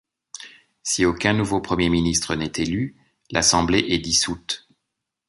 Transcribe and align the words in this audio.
Si 0.81 1.05
aucun 1.05 1.33
nouveau 1.33 1.61
Premier 1.61 1.87
ministre 1.89 2.33
n'est 2.33 2.51
élu, 2.57 2.95
l'assemblée 3.29 3.85
est 3.89 3.99
dissoute. 3.99 4.67